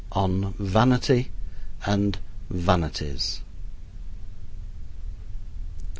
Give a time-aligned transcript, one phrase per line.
[0.13, 1.29] ON VANITY
[1.85, 2.17] AND
[2.49, 3.41] VANITIES.